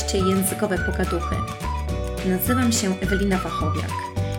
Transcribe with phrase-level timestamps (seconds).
[0.00, 1.36] podcaście Językowe Pogaduchy.
[2.26, 3.90] Nazywam się Ewelina Wachowiak.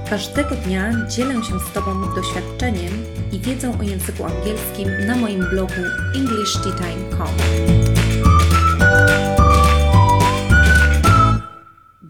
[0.09, 5.81] Każdego dnia dzielę się z Tobą doświadczeniem i wiedzą o języku angielskim na moim blogu
[6.15, 7.27] englishtime.com.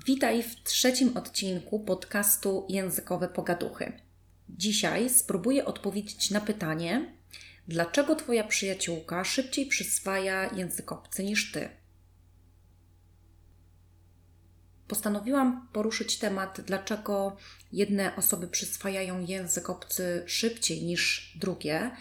[0.06, 3.94] Witaj w trzecim odcinku podcastu Językowe Pogaduchy.
[4.50, 7.16] Dzisiaj spróbuję odpowiedzieć na pytanie,
[7.68, 11.81] dlaczego Twoja przyjaciółka szybciej przyswaja język obcy niż Ty?
[14.92, 17.38] Postanowiłam poruszyć temat, dlaczego
[17.74, 21.92] jedne osoby przyswajają język obcy szybciej niż drugie,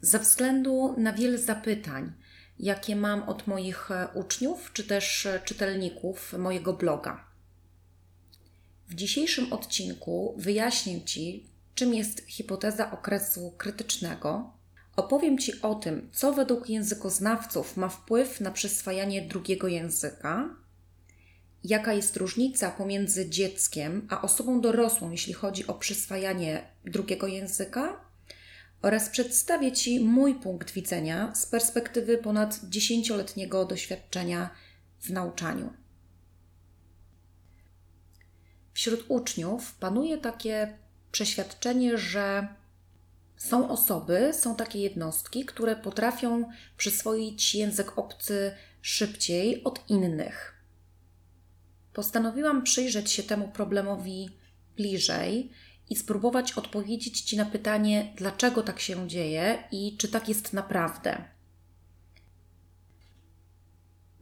[0.00, 2.12] ze względu na wiele zapytań,
[2.58, 7.24] jakie mam od moich uczniów czy też czytelników mojego bloga.
[8.88, 14.52] W dzisiejszym odcinku wyjaśnię Ci, czym jest hipoteza okresu krytycznego.
[14.96, 20.65] Opowiem Ci o tym, co według językoznawców ma wpływ na przyswajanie drugiego języka
[21.68, 28.00] jaka jest różnica pomiędzy dzieckiem a osobą dorosłą, jeśli chodzi o przyswajanie drugiego języka,
[28.82, 34.50] oraz przedstawię Ci mój punkt widzenia z perspektywy ponad dziesięcioletniego doświadczenia
[35.00, 35.72] w nauczaniu.
[38.72, 40.78] Wśród uczniów panuje takie
[41.12, 42.48] przeświadczenie, że
[43.36, 50.55] są osoby, są takie jednostki, które potrafią przyswoić język obcy szybciej od innych
[51.96, 54.30] postanowiłam przyjrzeć się temu problemowi
[54.76, 55.50] bliżej
[55.90, 61.24] i spróbować odpowiedzieć Ci na pytanie, dlaczego tak się dzieje i czy tak jest naprawdę.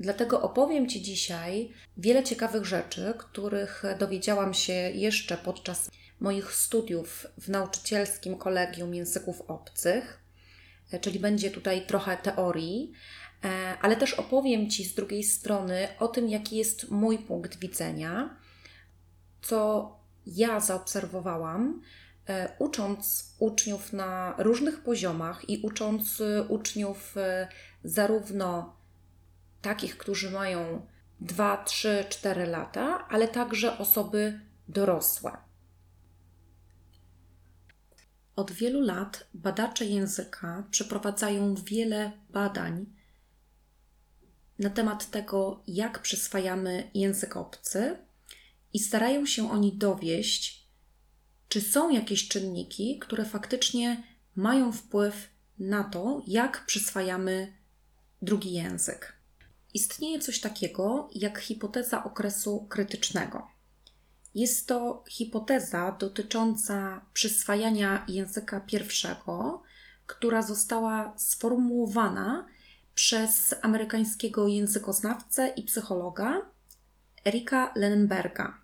[0.01, 7.49] Dlatego opowiem Ci dzisiaj wiele ciekawych rzeczy, których dowiedziałam się jeszcze podczas moich studiów w
[7.49, 10.25] nauczycielskim kolegium języków obcych,
[11.01, 12.93] czyli będzie tutaj trochę teorii,
[13.81, 18.37] ale też opowiem Ci z drugiej strony o tym, jaki jest mój punkt widzenia,
[19.43, 19.91] co
[20.27, 21.83] ja zaobserwowałam,
[22.29, 27.49] e, ucząc uczniów na różnych poziomach i ucząc uczniów e,
[27.85, 28.77] zarówno
[29.63, 30.87] takich, którzy mają
[31.21, 35.37] 2, 3, 4 lata, ale także osoby dorosłe.
[38.37, 42.87] Od wielu lat badacze języka przeprowadzają wiele badań
[44.59, 47.97] na temat tego, jak przyswajamy język obcy
[48.73, 50.69] i starają się oni dowieść,
[51.49, 54.03] czy są jakieś czynniki, które faktycznie
[54.37, 55.29] mają wpływ
[55.59, 57.53] na to, jak przyswajamy
[58.23, 59.13] drugi język.
[59.75, 63.49] Istnieje coś takiego jak hipoteza okresu krytycznego.
[64.35, 69.63] Jest to hipoteza dotycząca przyswajania języka pierwszego,
[70.07, 72.47] która została sformułowana
[72.95, 76.51] przez amerykańskiego językoznawcę i psychologa
[77.27, 78.61] Erika Lenenberga.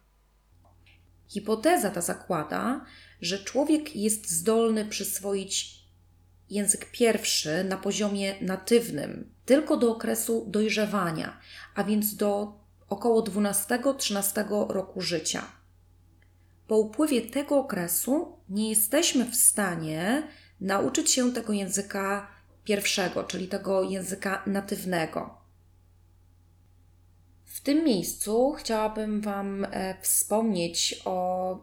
[1.28, 2.84] Hipoteza ta zakłada,
[3.20, 5.80] że człowiek jest zdolny przyswoić
[6.50, 11.40] język pierwszy na poziomie natywnym tylko do okresu dojrzewania,
[11.74, 15.42] a więc do około 12-13 roku życia.
[16.66, 20.28] Po upływie tego okresu nie jesteśmy w stanie
[20.60, 25.40] nauczyć się tego języka pierwszego, czyli tego języka natywnego.
[27.60, 31.58] W tym miejscu chciałabym Wam e, wspomnieć o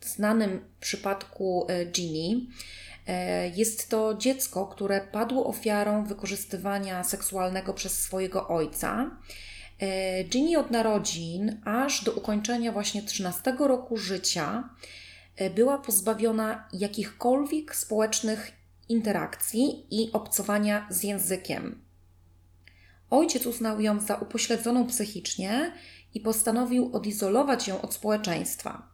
[0.00, 2.46] znanym przypadku e, Ginny.
[3.06, 9.10] E, jest to dziecko, które padło ofiarą wykorzystywania seksualnego przez swojego ojca.
[10.28, 14.68] Ginny od narodzin aż do ukończenia właśnie 13 roku życia
[15.54, 18.52] była pozbawiona jakichkolwiek społecznych
[18.88, 21.82] interakcji i obcowania z językiem.
[23.10, 25.72] Ojciec uznał ją za upośledzoną psychicznie
[26.14, 28.88] i postanowił odizolować ją od społeczeństwa.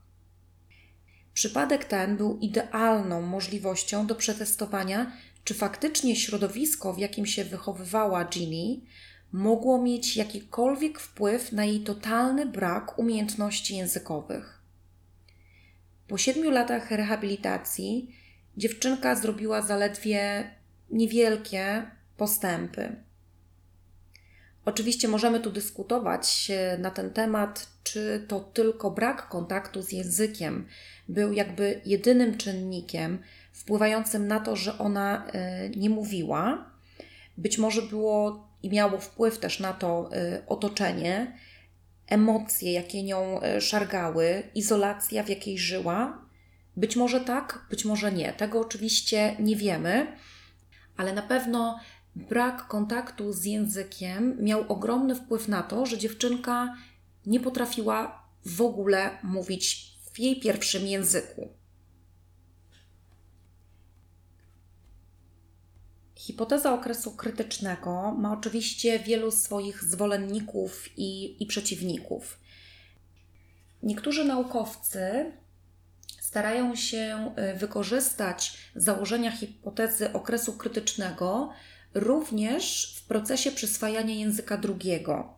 [1.35, 5.13] Przypadek ten był idealną możliwością do przetestowania,
[5.45, 8.81] czy faktycznie środowisko, w jakim się wychowywała Ginny,
[9.33, 14.63] mogło mieć jakikolwiek wpływ na jej totalny brak umiejętności językowych.
[16.09, 18.17] Po siedmiu latach rehabilitacji
[18.57, 20.51] dziewczynka zrobiła zaledwie
[20.91, 22.97] niewielkie postępy.
[24.65, 30.67] Oczywiście możemy tu dyskutować na ten temat, czy to tylko brak kontaktu z językiem
[31.09, 33.19] był jakby jedynym czynnikiem
[33.53, 36.71] wpływającym na to, że ona e, nie mówiła.
[37.39, 41.39] Być może było i miało wpływ też na to e, otoczenie,
[42.07, 46.22] emocje, jakie nią e, szargały, izolacja, w jakiej żyła,
[46.77, 48.33] być może tak, być może nie.
[48.33, 50.17] Tego oczywiście nie wiemy,
[50.97, 51.81] ale na pewno
[52.17, 56.77] brak kontaktu z językiem miał ogromny wpływ na to, że dziewczynka
[57.27, 61.49] nie potrafiła w ogóle mówić w jej pierwszym języku.
[66.15, 72.39] Hipoteza okresu krytycznego ma oczywiście wielu swoich zwolenników i, i przeciwników.
[73.83, 75.33] Niektórzy naukowcy
[76.33, 81.53] starają się y, wykorzystać założenia hipotezy okresu krytycznego
[81.95, 85.35] również w procesie przyswajania języka drugiego.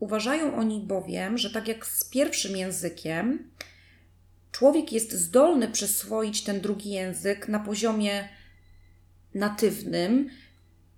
[0.00, 3.50] Uważają oni bowiem, że tak jak z pierwszym językiem,
[4.52, 8.28] człowiek jest zdolny przyswoić ten drugi język na poziomie
[9.34, 10.30] natywnym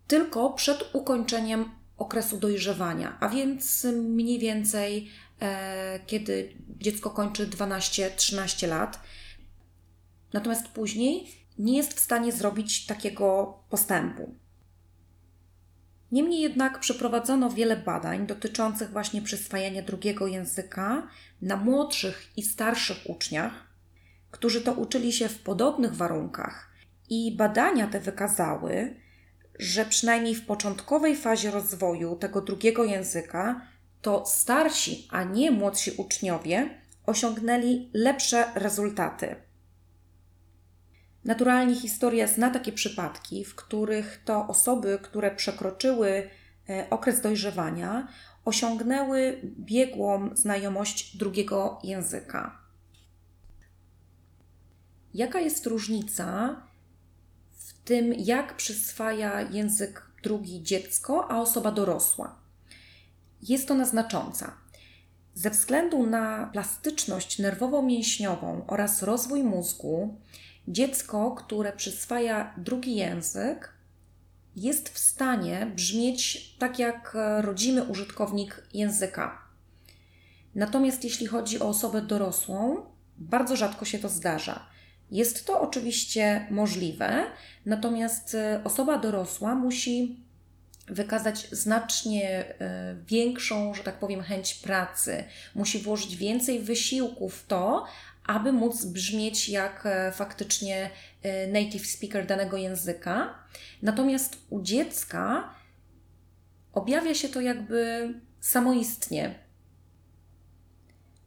[0.07, 5.11] tylko przed ukończeniem okresu dojrzewania, a więc mniej więcej
[6.07, 9.01] kiedy dziecko kończy 12-13 lat.
[10.33, 11.29] Natomiast później
[11.59, 14.35] nie jest w stanie zrobić takiego postępu.
[16.13, 21.09] Niemniej jednak przeprowadzono wiele badań dotyczących właśnie przyswajania drugiego języka
[21.43, 23.53] na młodszych i starszych uczniach,
[24.31, 26.71] którzy to uczyli się w podobnych warunkach,
[27.11, 28.97] i badania te wykazały,
[29.59, 33.67] że przynajmniej w początkowej fazie rozwoju tego drugiego języka
[34.03, 39.37] to starsi, a nie młodsi uczniowie osiągnęli lepsze rezultaty.
[41.25, 46.31] Naturalnie historia zna takie przypadki, w których to osoby, które przekroczyły
[46.69, 48.09] e, okres dojrzewania,
[48.45, 52.59] osiągnęły biegłą znajomość drugiego języka.
[55.15, 56.57] Jaka jest różnica
[57.51, 62.40] w tym, jak przyswaja język drugi dziecko, a osoba dorosła?
[63.43, 64.57] Jest ona znacząca.
[65.35, 70.19] Ze względu na plastyczność nerwowo-mięśniową oraz rozwój mózgu,
[70.69, 73.73] dziecko, które przyswaja drugi język,
[74.57, 79.39] jest w stanie brzmieć tak jak rodzimy użytkownik języka.
[80.55, 82.77] Natomiast jeśli chodzi o osobę dorosłą,
[83.19, 84.67] bardzo rzadko się to zdarza.
[85.11, 87.25] Jest to oczywiście możliwe,
[87.67, 90.25] natomiast osoba dorosła musi
[90.91, 92.29] wykazać znacznie
[92.61, 97.87] e, większą, że tak powiem, chęć pracy, musi włożyć więcej wysiłku w to,
[98.27, 100.91] aby móc brzmieć jak e, faktycznie
[101.23, 103.35] e, native speaker danego języka.
[103.83, 105.55] Natomiast u dziecka
[106.73, 108.09] objawia się to jakby
[108.41, 109.35] samoistnie.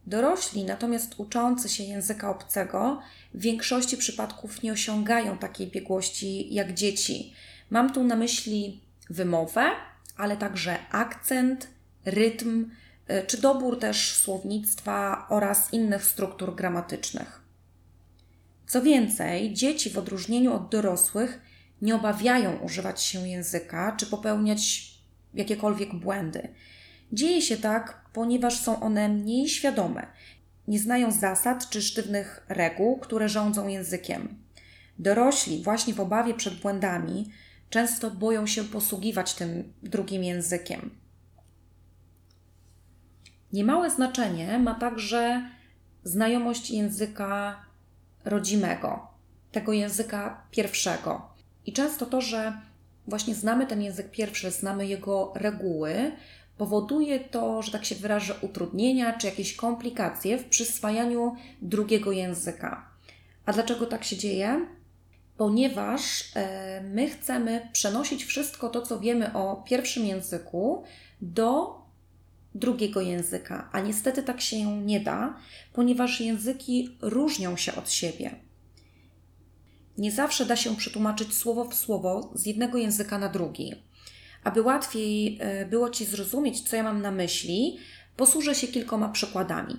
[0.06, 3.00] Dorośli, natomiast uczący się języka obcego,
[3.34, 7.34] w większości przypadków nie osiągają takiej biegłości jak dzieci.
[7.70, 9.70] Mam tu na myśli wymowę,
[10.16, 11.68] ale także akcent,
[12.04, 12.70] rytm
[13.06, 17.40] e, czy dobór też słownictwa oraz innych struktur gramatycznych.
[18.66, 21.40] Co więcej, dzieci w odróżnieniu od dorosłych
[21.82, 24.94] nie obawiają używać się języka czy popełniać
[25.34, 26.48] jakiekolwiek błędy.
[27.12, 30.06] Dzieje się tak, ponieważ są one mniej świadome,
[30.68, 34.44] nie znają zasad czy sztywnych reguł, które rządzą językiem.
[34.98, 37.30] Dorośli, właśnie w obawie przed błędami,
[37.74, 40.90] często boją się posługiwać tym drugim językiem.
[43.52, 45.50] Niemałe znaczenie ma także
[46.04, 47.62] znajomość języka
[48.24, 49.08] rodzimego,
[49.52, 51.34] tego języka pierwszego.
[51.66, 52.52] I często to, że
[53.06, 56.12] właśnie znamy ten język pierwszy, znamy jego reguły,
[56.58, 62.88] powoduje to, że tak się wyrażę, utrudnienia czy jakieś komplikacje w przyswajaniu drugiego języka.
[63.46, 64.66] A dlaczego tak się dzieje?
[65.36, 70.84] Ponieważ e, my chcemy przenosić wszystko to, co wiemy o pierwszym języku,
[71.20, 71.78] do
[72.54, 75.36] drugiego języka, a niestety tak się nie da,
[75.72, 78.34] ponieważ języki różnią się od siebie.
[79.98, 83.74] Nie zawsze da się przetłumaczyć słowo w słowo z jednego języka na drugi.
[84.44, 87.78] Aby łatwiej e, było Ci zrozumieć, co ja mam na myśli,
[88.16, 89.76] posłużę się kilkoma przykładami.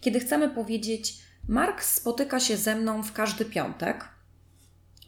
[0.00, 4.08] Kiedy chcemy powiedzieć, Mark spotyka się ze mną w każdy piątek.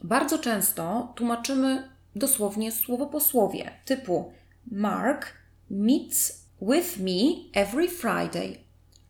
[0.03, 4.31] Bardzo często tłumaczymy dosłownie słowo po słowie, typu
[4.71, 5.33] Mark
[5.69, 8.57] meets with me every Friday.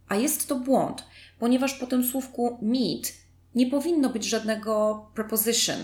[0.07, 1.03] A jest to błąd,
[1.39, 3.13] ponieważ po tym słówku meet
[3.55, 5.79] nie powinno być żadnego preposition.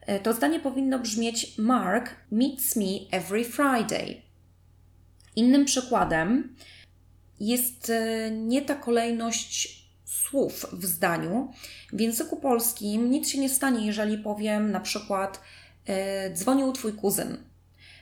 [0.00, 4.22] E, to zdanie powinno brzmieć Mark meets me every Friday.
[5.36, 6.56] Innym przykładem
[7.40, 11.52] jest e, nie ta kolejność słów w zdaniu.
[11.92, 15.40] W języku polskim nic się nie stanie, jeżeli powiem na przykład
[15.86, 17.36] e, dzwonił twój kuzyn.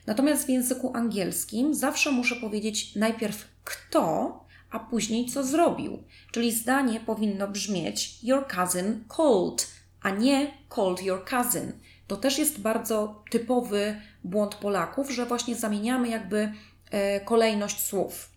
[0.06, 6.02] Natomiast w języku angielskim zawsze muszę powiedzieć najpierw kto, a później co zrobił.
[6.32, 9.68] Czyli zdanie powinno brzmieć Your cousin called,
[10.00, 11.72] a nie called your cousin.
[12.06, 16.52] To też jest bardzo typowy błąd Polaków, że właśnie zamieniamy jakby
[16.90, 18.33] e, kolejność słów.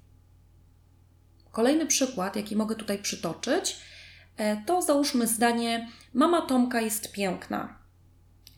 [1.58, 3.78] Kolejny przykład, jaki mogę tutaj przytoczyć,
[4.38, 7.80] e, to załóżmy zdanie: Mama Tomka jest piękna.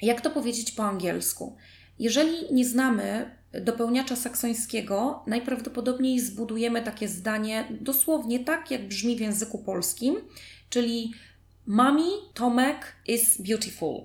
[0.02, 1.58] Jak to powiedzieć po angielsku?
[2.00, 9.60] Jeżeli nie znamy dopełniacza saksońskiego, najprawdopodobniej zbudujemy takie zdanie dosłownie tak, jak brzmi w języku
[9.60, 10.16] polskim,
[10.70, 11.14] czyli
[11.66, 14.02] Mami Tomek is beautiful.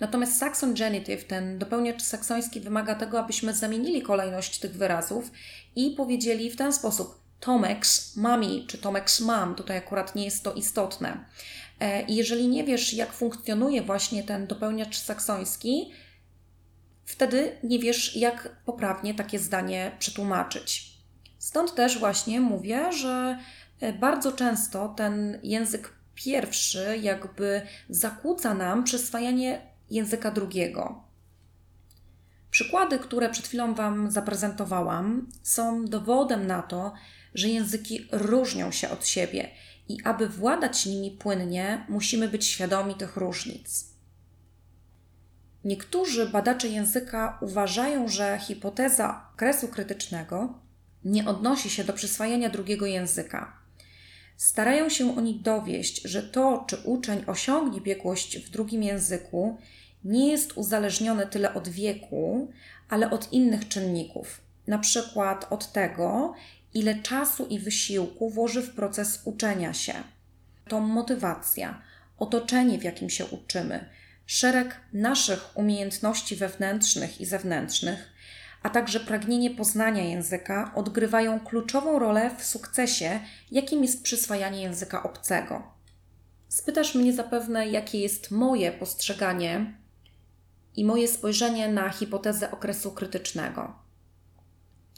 [0.00, 5.30] Natomiast Saxon genitive, ten dopełniacz saksoński, wymaga tego, abyśmy zamienili kolejność tych wyrazów
[5.76, 9.54] i powiedzieli w ten sposób Tomek's mami czy Tomek's mam.
[9.54, 11.24] Tutaj akurat nie jest to istotne.
[11.80, 15.92] E, jeżeli nie wiesz, jak funkcjonuje właśnie ten dopełniacz saksoński,
[17.04, 20.98] wtedy nie wiesz, jak poprawnie takie zdanie przetłumaczyć.
[21.38, 23.38] Stąd też właśnie mówię, że
[23.80, 31.02] e, bardzo często ten język pierwszy jakby zakłóca nam przyswajanie języka drugiego.
[32.50, 36.92] Przykłady, które przed chwilą Wam zaprezentowałam, są dowodem na to,
[37.34, 39.50] że języki różnią się od siebie
[39.88, 43.84] i aby władać nimi płynnie, musimy być świadomi tych różnic.
[45.64, 50.54] Niektórzy badacze języka uważają, że hipoteza okresu krytycznego
[51.04, 53.58] nie odnosi się do przyswajania drugiego języka.
[54.36, 59.58] Starają się oni dowieść, że to, czy uczeń osiągnie biegłość w drugim języku,
[60.04, 62.52] nie jest uzależnione tyle od wieku,
[62.88, 66.34] ale od innych czynników, na przykład od tego,
[66.78, 69.94] ile czasu i wysiłku włoży w proces uczenia się.
[70.68, 71.82] To motywacja,
[72.18, 73.88] otoczenie, w jakim się uczymy,
[74.26, 78.12] szereg naszych umiejętności wewnętrznych i zewnętrznych,
[78.62, 83.20] a także pragnienie poznania języka odgrywają kluczową rolę w sukcesie,
[83.50, 85.62] jakim jest przyswajanie języka obcego.
[86.48, 89.74] Spytasz mnie zapewne, jakie jest moje postrzeganie
[90.76, 93.87] i moje spojrzenie na hipotezę okresu krytycznego.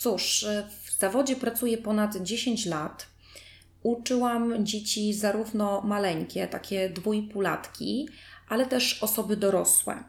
[0.00, 0.47] Cóż,
[0.85, 3.07] w zawodzie pracuję ponad 10 lat.
[3.83, 8.09] Uczyłam dzieci zarówno maleńkie, takie dwójpulatki,
[8.49, 10.04] ale też osoby dorosłe.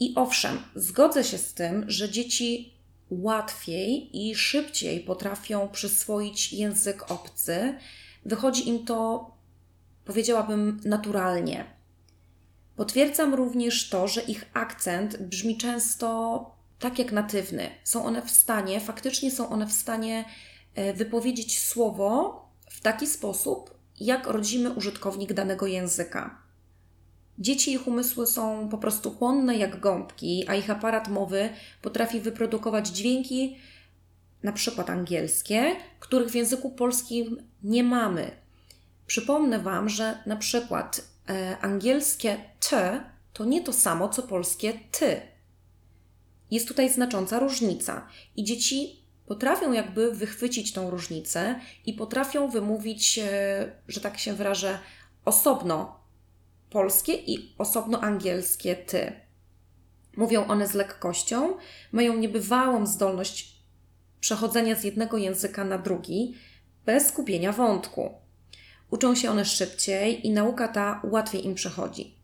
[0.00, 2.74] I owszem, zgodzę się z tym, że dzieci
[3.10, 7.78] łatwiej i szybciej potrafią przyswoić język obcy.
[8.24, 9.30] Wychodzi im to,
[10.04, 11.64] powiedziałabym, naturalnie.
[12.76, 16.53] Potwierdzam również to, że ich akcent brzmi często
[16.84, 17.70] tak jak natywny.
[17.84, 20.24] Są one w stanie, faktycznie są one w stanie
[20.74, 26.42] e, wypowiedzieć słowo w taki sposób, jak rodzimy użytkownik danego języka.
[27.38, 31.48] Dzieci ich umysły są po prostu chłonne jak gąbki, a ich aparat mowy
[31.82, 33.56] potrafi wyprodukować dźwięki,
[34.42, 38.30] na przykład angielskie, których w języku polskim nie mamy.
[39.06, 42.36] Przypomnę Wam, że na przykład e, angielskie
[42.68, 43.00] t
[43.32, 45.33] to nie to samo co polskie ty.
[46.50, 53.72] Jest tutaj znacząca różnica i dzieci potrafią jakby wychwycić tą różnicę i potrafią wymówić, e,
[53.88, 54.78] że tak się wyrażę,
[55.24, 56.00] osobno
[56.70, 59.12] polskie i osobno angielskie ty.
[60.16, 61.56] Mówią one z lekkością,
[61.92, 63.54] mają niebywałą zdolność
[64.20, 66.34] przechodzenia z jednego języka na drugi
[66.86, 68.14] bez skupienia wątku.
[68.90, 72.14] Uczą się one szybciej i nauka ta łatwiej im przechodzi.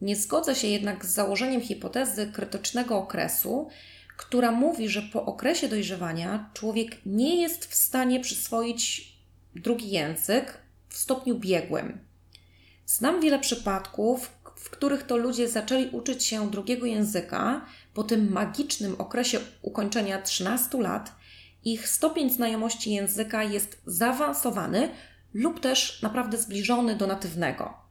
[0.00, 3.68] Nie zgodzę się jednak z założeniem hipotezy krytycznego okresu,
[4.16, 9.12] która mówi, że po okresie dojrzewania człowiek nie jest w stanie przyswoić
[9.54, 11.98] drugi język w stopniu biegłym.
[12.86, 19.00] Znam wiele przypadków, w których to ludzie zaczęli uczyć się drugiego języka po tym magicznym
[19.00, 21.12] okresie ukończenia 13 lat.
[21.64, 24.90] Ich stopień znajomości języka jest zaawansowany
[25.34, 27.87] lub też naprawdę zbliżony do natywnego.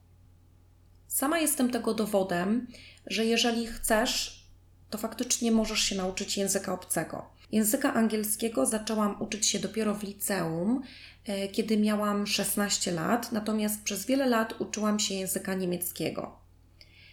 [1.07, 2.67] Sama jestem tego dowodem,
[3.05, 4.43] że jeżeli chcesz,
[4.89, 7.25] to faktycznie możesz się nauczyć języka obcego.
[7.51, 10.81] Języka angielskiego zaczęłam uczyć się dopiero w liceum,
[11.25, 16.39] e, kiedy miałam 16 lat, natomiast przez wiele lat uczyłam się języka niemieckiego.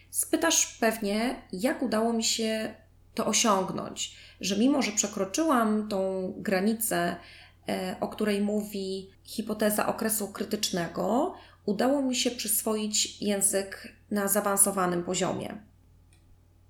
[0.09, 2.75] Spytasz pewnie, jak udało mi się
[3.13, 7.15] to osiągnąć, że mimo, że przekroczyłam tą granicę,
[7.69, 11.35] e, o której mówi hipoteza okresu krytycznego,
[11.65, 15.57] udało mi się przyswoić język na zaawansowanym poziomie.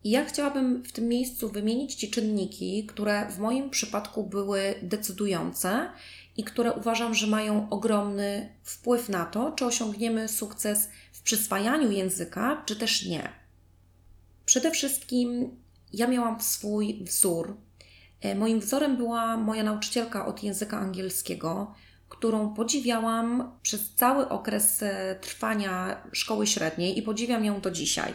[0.04, 5.90] I ja chciałabym w tym miejscu wymienić Ci czynniki, które w moim przypadku były decydujące
[6.38, 12.64] i które uważam, że mają ogromny wpływ na to, czy osiągniemy sukces w przyswajaniu języka,
[12.66, 13.30] czy też nie.
[14.46, 15.58] Przede wszystkim
[15.94, 17.58] ja miałam swój wzór.
[18.22, 21.74] E, moim wzorem była moja nauczycielka od języka angielskiego,
[22.10, 28.14] którą podziwiałam przez cały okres e, trwania szkoły średniej i podziwiam ją do dzisiaj.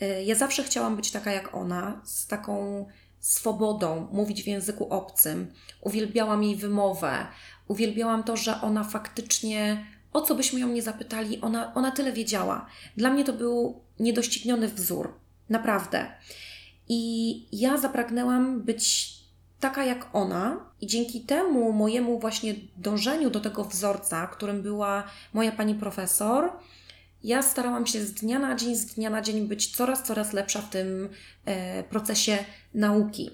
[0.00, 2.86] E, ja zawsze chciałam być taka jak ona, z taką
[3.20, 5.52] swobodą, mówić w języku obcym.
[5.80, 7.26] Uwielbiałam jej wymowę,
[7.68, 12.66] uwielbiałam to, że ona faktycznie, o co byśmy ją nie zapytali, ona, ona tyle wiedziała.
[12.96, 15.14] Dla mnie to był niedościgniony wzór,
[15.48, 16.06] naprawdę.
[16.88, 19.17] I ja zapragnęłam być
[19.60, 25.52] taka jak ona, i dzięki temu mojemu właśnie dążeniu do tego wzorca, którym była moja
[25.52, 26.52] pani profesor,
[27.24, 30.62] ja starałam się z dnia na dzień, z dnia na dzień być coraz, coraz lepsza
[30.62, 31.08] w tym
[31.44, 32.38] e, procesie
[32.74, 33.30] nauki.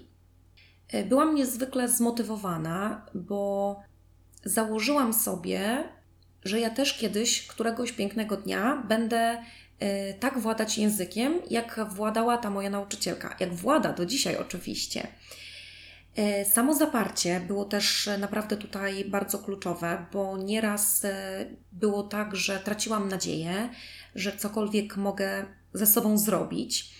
[0.91, 3.79] E, byłam niezwykle zmotywowana, bo
[4.43, 5.83] założyłam sobie,
[6.43, 9.43] że ja też kiedyś, któregoś pięknego dnia, będę
[9.79, 13.35] e, tak władać językiem, jak władała ta moja nauczycielka.
[13.39, 15.07] Jak włada do dzisiaj, oczywiście.
[16.15, 22.59] E, samo zaparcie było też naprawdę tutaj bardzo kluczowe, bo nieraz e, było tak, że
[22.59, 23.69] traciłam nadzieję,
[24.15, 26.95] że cokolwiek mogę ze sobą zrobić.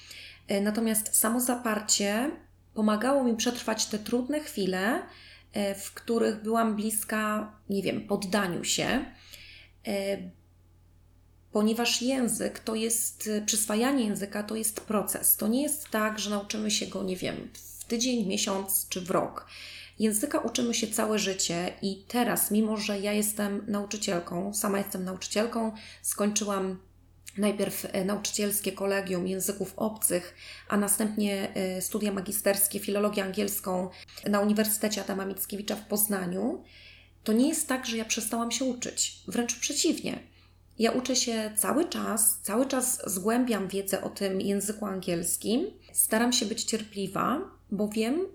[0.48, 2.32] E, natomiast samo zaparcie
[2.74, 5.02] pomagało mi przetrwać te trudne chwile,
[5.80, 9.06] w których byłam bliska, nie wiem, poddaniu się,
[11.52, 15.38] ponieważ język to jest, przyswajanie języka to jest proces.
[15.38, 17.50] To nie jest tak, że nauczymy się go, nie wiem,
[17.88, 19.48] tydzień, miesiąc czy w rok.
[20.00, 25.72] Języka uczymy się całe życie i teraz, mimo że ja jestem nauczycielką, sama jestem nauczycielką,
[26.02, 26.80] skończyłam
[27.38, 30.36] najpierw e, nauczycielskie kolegium języków obcych,
[30.68, 33.90] a następnie e, studia magisterskie, filologię angielską
[34.30, 36.64] na Uniwersytecie Adama Mickiewicza w Poznaniu,
[37.24, 39.20] to nie jest tak, że ja przestałam się uczyć.
[39.28, 40.35] Wręcz przeciwnie.
[40.80, 46.46] Ja uczę się cały czas, cały czas zgłębiam wiedzę o tym języku angielskim, staram się
[46.46, 47.42] być cierpliwa,
[47.72, 48.28] bo wiem,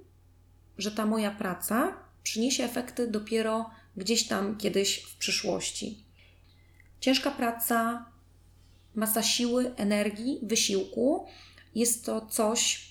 [0.79, 6.05] że ta moja praca przyniesie efekty dopiero gdzieś tam kiedyś w przyszłości.
[7.01, 8.07] Ciężka praca,
[8.95, 11.27] masa siły, energii, wysiłku
[11.75, 12.91] jest to coś,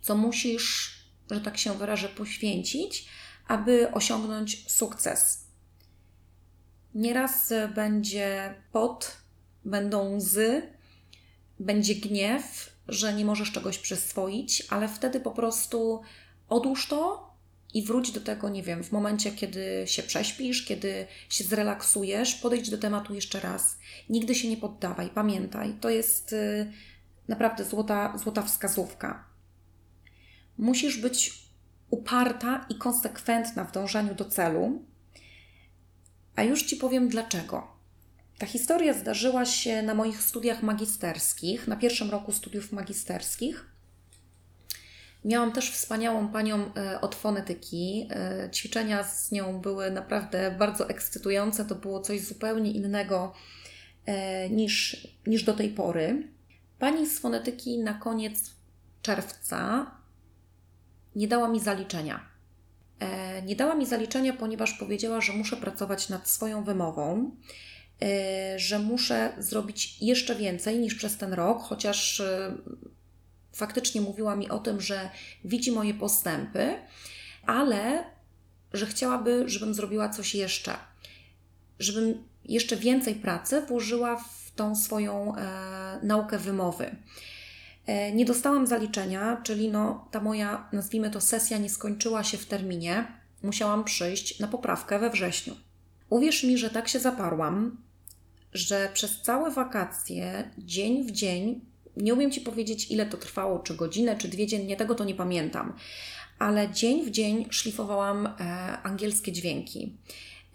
[0.00, 0.98] co musisz,
[1.30, 3.08] że tak się wyrażę, poświęcić,
[3.48, 5.45] aby osiągnąć sukces.
[6.96, 9.16] Nieraz będzie pot,
[9.64, 10.62] będą łzy,
[11.60, 16.00] będzie gniew, że nie możesz czegoś przyswoić, ale wtedy po prostu
[16.48, 17.30] odłóż to
[17.74, 22.70] i wróć do tego, nie wiem, w momencie, kiedy się prześpisz, kiedy się zrelaksujesz, podejdź
[22.70, 23.78] do tematu jeszcze raz.
[24.08, 25.74] Nigdy się nie poddawaj, pamiętaj.
[25.80, 26.72] To jest y,
[27.28, 29.24] naprawdę złota, złota wskazówka.
[30.58, 31.42] Musisz być
[31.90, 34.82] uparta i konsekwentna w dążeniu do celu.
[36.36, 37.76] A już Ci powiem dlaczego.
[38.38, 43.66] Ta historia zdarzyła się na moich studiach magisterskich, na pierwszym roku studiów magisterskich.
[45.24, 48.08] Miałam też wspaniałą panią e, od fonetyki.
[48.10, 51.64] E, ćwiczenia z nią były naprawdę bardzo ekscytujące.
[51.64, 53.32] To było coś zupełnie innego
[54.06, 56.28] e, niż, niż do tej pory.
[56.78, 58.50] Pani z fonetyki na koniec
[59.02, 59.90] czerwca
[61.16, 62.35] nie dała mi zaliczenia.
[63.44, 67.30] Nie dała mi zaliczenia, ponieważ powiedziała, że muszę pracować nad swoją wymową
[68.02, 72.56] E, że muszę zrobić jeszcze więcej niż przez ten rok, chociaż e,
[73.52, 75.10] faktycznie mówiła mi o tym, że
[75.44, 76.74] widzi moje postępy,
[77.46, 78.04] ale
[78.72, 80.76] że chciałaby, żebym zrobiła coś jeszcze,
[81.78, 86.96] żebym jeszcze więcej pracy włożyła w tą swoją e, naukę wymowy.
[87.86, 92.46] E, nie dostałam zaliczenia, czyli no, ta moja, nazwijmy to, sesja nie skończyła się w
[92.46, 93.06] terminie.
[93.42, 95.54] Musiałam przyjść na poprawkę we wrześniu.
[96.10, 97.76] Uwierz mi, że tak się zaparłam,
[98.52, 101.60] że przez całe wakacje, dzień w dzień,
[101.96, 105.14] nie umiem Ci powiedzieć, ile to trwało, czy godzinę, czy dwie dziennie, tego to nie
[105.14, 105.72] pamiętam,
[106.38, 108.32] ale dzień w dzień szlifowałam e,
[108.82, 109.96] angielskie dźwięki.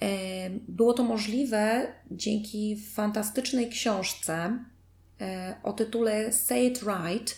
[0.01, 4.59] E, było to możliwe dzięki fantastycznej książce
[5.63, 7.37] o tytule Say It Right.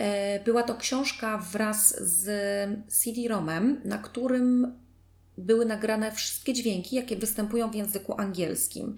[0.00, 2.28] E, była to książka wraz z
[2.88, 4.78] CD-ROMem, na którym
[5.38, 8.96] były nagrane wszystkie dźwięki, jakie występują w języku angielskim.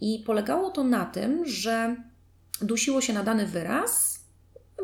[0.00, 1.96] I polegało to na tym, że
[2.62, 4.20] dusiło się na dany wyraz.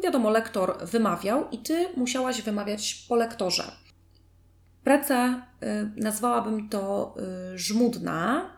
[0.03, 3.73] Wiadomo, lektor wymawiał i ty musiałaś wymawiać po lektorze.
[4.85, 7.15] Praca, y, nazwałabym to
[7.55, 8.51] żmudna,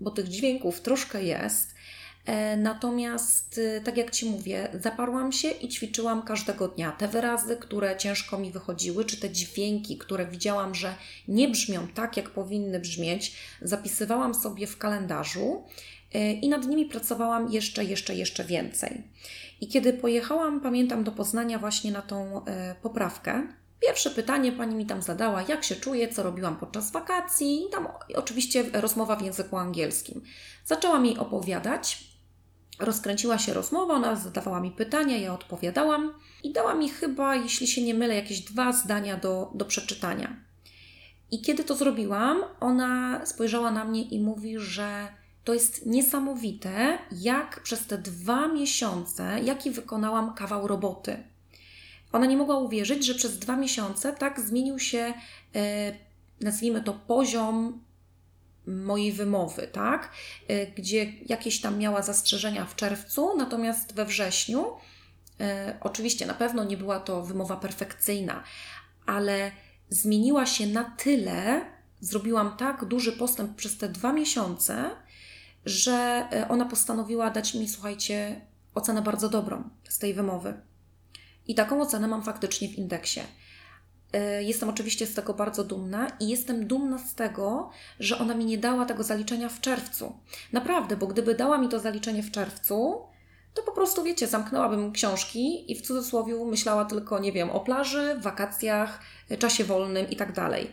[0.00, 2.03] bo tych dźwięków troszkę jest, E,
[2.56, 6.92] natomiast, y, tak jak Ci mówię, zaparłam się i ćwiczyłam każdego dnia.
[6.92, 10.94] Te wyrazy, które ciężko mi wychodziły, czy te dźwięki, które widziałam, że
[11.28, 15.64] nie brzmią tak, jak powinny brzmieć, zapisywałam sobie w kalendarzu
[16.14, 19.02] e, i nad nimi pracowałam jeszcze, jeszcze, jeszcze więcej.
[19.60, 23.42] I kiedy pojechałam, pamiętam, do Poznania właśnie na tą e, poprawkę,
[23.80, 27.88] Pierwsze pytanie pani mi tam zadała, jak się czuję, co robiłam podczas wakacji, i tam
[28.14, 30.22] oczywiście rozmowa w języku angielskim.
[30.64, 32.13] Zaczęłam jej opowiadać,
[32.78, 37.82] rozkręciła się rozmowa, ona zadawała mi pytania, ja odpowiadałam i dała mi chyba, jeśli się
[37.82, 40.36] nie mylę, jakieś dwa zdania do, do przeczytania.
[41.30, 45.08] I kiedy to zrobiłam, ona spojrzała na mnie i mówi, że
[45.44, 51.16] to jest niesamowite, jak przez te dwa miesiące, jaki wykonałam kawał roboty.
[52.12, 55.14] Ona nie mogła uwierzyć, że przez dwa miesiące tak zmienił się,
[55.54, 55.92] e,
[56.40, 57.83] nazwijmy to, poziom
[58.66, 60.10] mojej wymowy, tak?
[60.48, 64.66] E, gdzie jakieś tam miała zastrzeżenia w czerwcu, natomiast we wrześniu,
[65.40, 68.44] e, oczywiście na pewno nie była to wymowa perfekcyjna,
[69.06, 69.50] ale
[69.88, 71.64] zmieniła się na tyle,
[72.00, 74.90] zrobiłam tak duży postęp przez te dwa miesiące,
[75.66, 78.40] że ona postanowiła dać mi, słuchajcie,
[78.74, 80.54] ocenę bardzo dobrą z tej wymowy.
[81.46, 83.20] I taką ocenę mam faktycznie w indeksie.
[84.14, 88.44] E, jestem oczywiście z tego bardzo dumna i jestem dumna z tego, że ona mi
[88.44, 90.12] nie dała tego zaliczenia w czerwcu.
[90.52, 93.02] Naprawdę, bo gdyby dała mi to zaliczenie w czerwcu,
[93.54, 98.16] to po prostu, wiecie, zamknęłabym książki i w cudzysłowie myślała tylko, nie wiem, o plaży,
[98.20, 99.00] wakacjach,
[99.38, 100.70] czasie wolnym i tak dalej.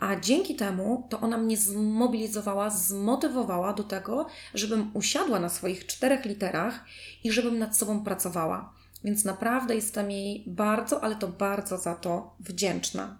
[0.00, 6.24] A dzięki temu to ona mnie zmobilizowała, zmotywowała do tego, żebym usiadła na swoich czterech
[6.24, 6.84] literach
[7.24, 8.81] i żebym nad sobą pracowała.
[9.04, 13.18] Więc naprawdę jestem jej bardzo, ale to bardzo za to wdzięczna.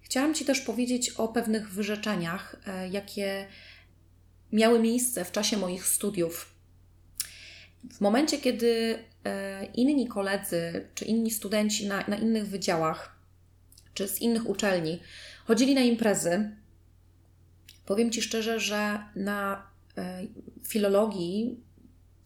[0.00, 3.46] Chciałam Ci też powiedzieć o pewnych wyrzeczeniach, e, jakie
[4.52, 6.54] miały miejsce w czasie moich studiów.
[7.90, 13.16] W momencie, kiedy e, inni koledzy czy inni studenci na, na innych wydziałach
[13.94, 15.00] czy z innych uczelni
[15.44, 16.56] chodzili na imprezy,
[17.86, 20.22] powiem Ci szczerze, że na e,
[20.68, 21.60] filologii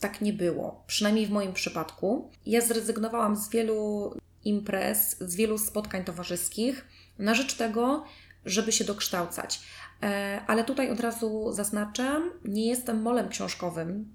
[0.00, 2.30] tak nie było, przynajmniej w moim przypadku.
[2.46, 4.12] Ja zrezygnowałam z wielu
[4.44, 6.86] imprez, z wielu spotkań towarzyskich
[7.18, 8.04] na rzecz tego,
[8.44, 9.60] żeby się dokształcać.
[10.02, 14.12] E, ale tutaj od razu zaznaczam, nie jestem molem książkowym.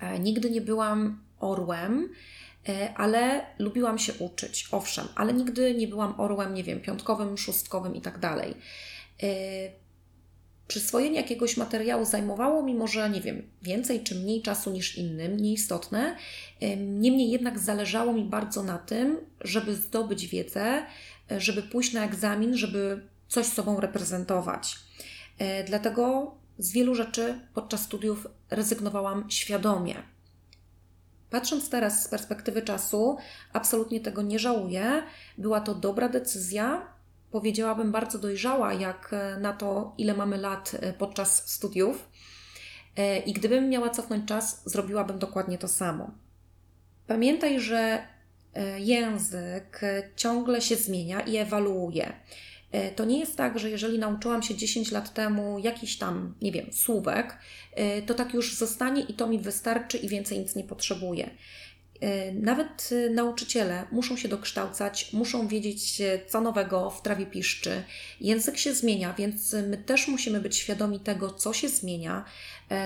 [0.00, 2.08] E, nigdy nie byłam orłem,
[2.68, 7.96] e, ale lubiłam się uczyć, owszem, ale nigdy nie byłam orłem, nie wiem, piątkowym, szóstkowym
[7.96, 8.54] i tak dalej
[10.68, 16.16] przyswojenie jakiegoś materiału zajmowało mi może, nie wiem, więcej czy mniej czasu niż innym, nieistotne.
[16.76, 20.86] Niemniej jednak zależało mi bardzo na tym, żeby zdobyć wiedzę,
[21.30, 24.76] e, żeby pójść na egzamin, żeby coś sobą reprezentować.
[25.38, 30.02] E, dlatego z wielu rzeczy podczas studiów rezygnowałam świadomie.
[31.30, 33.16] Patrząc teraz z perspektywy czasu,
[33.52, 35.02] absolutnie tego nie żałuję.
[35.38, 36.95] Była to dobra decyzja,
[37.30, 42.08] powiedziałabym, bardzo dojrzała, jak e, na to, ile mamy lat e, podczas studiów.
[42.96, 46.10] E, I gdybym miała cofnąć czas, zrobiłabym dokładnie to samo.
[47.06, 48.06] Pamiętaj, że
[48.78, 49.80] język
[50.16, 52.12] ciągle się zmienia i ewaluuje.
[52.96, 56.66] To nie jest tak, że jeżeli nauczyłam się 10 lat temu jakiś tam, nie wiem,
[56.72, 57.38] słówek,
[58.06, 61.30] to tak już zostanie i to mi wystarczy i więcej nic nie potrzebuję.
[62.00, 67.82] E, nawet e, nauczyciele muszą się dokształcać, muszą wiedzieć, e, co nowego w trawie piszczy.
[68.20, 72.24] Język się zmienia, więc my też musimy być świadomi tego, co się zmienia.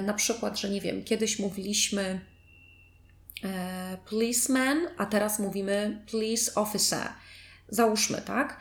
[0.02, 2.20] Na przykład, że nie wiem, kiedyś mówiliśmy
[4.10, 7.08] policeman, a teraz mówimy police officer.
[7.68, 8.60] Załóżmy, tak?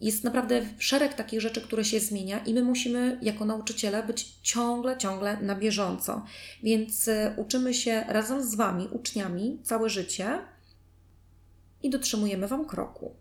[0.00, 4.98] Jest naprawdę szereg takich rzeczy, które się zmienia i my musimy jako nauczyciele być ciągle,
[4.98, 6.24] ciągle na bieżąco.
[6.62, 10.38] Więc e, uczymy się razem z Wami, uczniami, całe życie
[11.82, 13.14] i dotrzymujemy Wam kroku.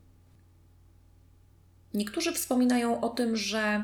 [1.94, 3.84] Niektórzy wspominają o tym, że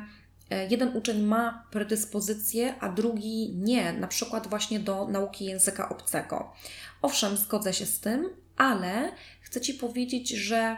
[0.50, 6.54] e, jeden uczeń ma predyspozycję, a drugi nie, na przykład właśnie do nauki języka obcego.
[7.02, 10.78] Owszem, zgodzę się z tym, ale chcę Ci powiedzieć, że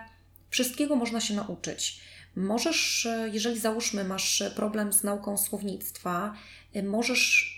[0.55, 1.99] Wszystkiego można się nauczyć.
[2.35, 6.33] Możesz, jeżeli załóżmy, masz problem z nauką słownictwa,
[6.83, 7.55] możesz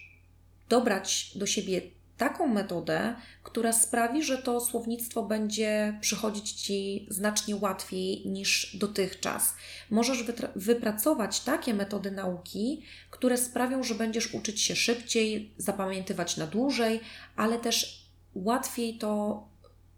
[0.69, 1.81] dobrać do siebie
[2.17, 9.53] taką metodę, która sprawi, że to słownictwo będzie przychodzić Ci znacznie łatwiej niż dotychczas.
[9.89, 10.23] Możesz
[10.55, 16.99] wypracować takie metody nauki, które sprawią, że będziesz uczyć się szybciej, zapamiętywać na dłużej,
[17.35, 19.43] ale też łatwiej to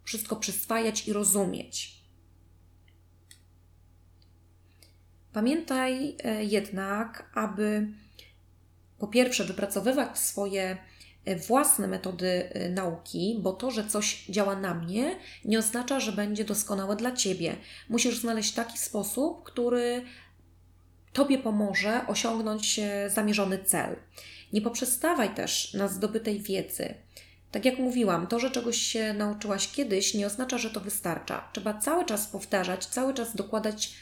[0.04, 1.99] wszystko przyswajać i rozumieć.
[5.34, 7.88] Pamiętaj e, jednak, aby
[9.00, 10.78] po pierwsze wypracowywać swoje
[11.26, 15.15] e, własne metody e, nauki, bo to, że coś działa na mnie,
[15.46, 17.56] nie oznacza, że będzie doskonałe dla ciebie.
[17.89, 20.06] Musisz znaleźć taki sposób, który
[21.13, 23.96] tobie pomoże osiągnąć zamierzony cel.
[24.54, 26.94] Nie poprzestawaj też na zdobytej wiedzy.
[27.52, 31.50] Tak jak mówiłam, to, że czegoś się nauczyłaś kiedyś, nie oznacza, że to wystarcza.
[31.54, 33.94] Trzeba cały czas powtarzać, cały czas dokładać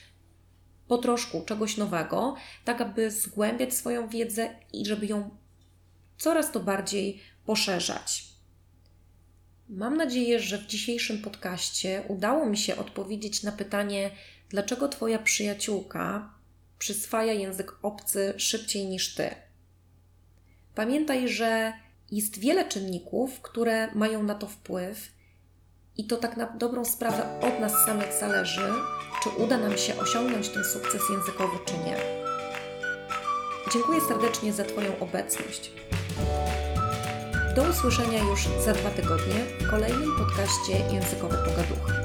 [0.87, 5.29] po troszku czegoś nowego, tak aby zgłębiać swoją wiedzę i żeby ją
[6.17, 8.23] coraz to bardziej poszerzać.
[9.69, 14.11] Mam nadzieję, że w dzisiejszym podcaście udało mi się odpowiedzieć na pytanie,
[14.49, 16.33] dlaczego Twoja przyjaciółka
[16.79, 19.35] przyswaja język obcy szybciej niż Ty.
[20.75, 21.73] Pamiętaj, że
[22.11, 25.11] jest wiele czynników, które mają na to wpływ,
[25.97, 28.73] i to tak na dobrą sprawę od nas samych zależy,
[29.23, 31.97] czy uda nam się osiągnąć ten sukces językowy, czy nie.
[33.73, 35.71] Dziękuję serdecznie za Twoją obecność.
[37.55, 41.96] Do usłyszenia już za dwa tygodnie w kolejnym podcaście Językowe Pogaduchy.